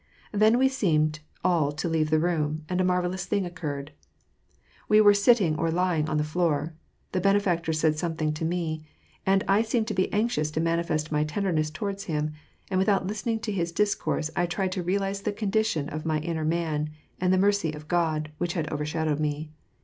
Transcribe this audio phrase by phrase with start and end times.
[0.31, 3.91] Then we seemed all to leave the room, and a marvellous thing occurred.
[4.89, 6.73] We were sitting or lying on the floor.
[7.11, 8.83] The Benefactor said something to me.
[9.27, 12.31] And I seemed to oe anxious to manifest my tenderness toward him,
[12.71, 16.45] and without listening to his discourse, I tried to realize the condition of my inner
[16.45, 16.89] man,
[17.19, 19.51] and the mercy of God, which had overshadoa*ed me.